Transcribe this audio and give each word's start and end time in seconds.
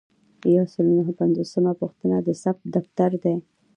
یو 0.55 0.65
سل 0.73 0.85
او 0.89 0.95
نهه 0.97 1.13
پنځوسمه 1.21 1.71
پوښتنه 1.81 2.15
د 2.27 2.29
ثبت 2.43 2.63
دفتر 2.75 3.11
دی. 3.23 3.35